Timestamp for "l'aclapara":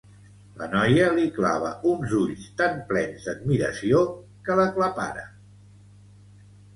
4.61-5.27